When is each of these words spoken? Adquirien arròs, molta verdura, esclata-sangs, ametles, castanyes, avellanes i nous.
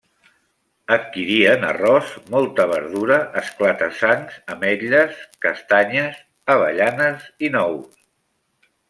Adquirien 0.95 1.65
arròs, 1.71 2.15
molta 2.35 2.65
verdura, 2.71 3.19
esclata-sangs, 3.41 4.39
ametles, 4.55 5.21
castanyes, 5.47 6.19
avellanes 6.55 7.29
i 7.49 7.53
nous. 7.59 8.03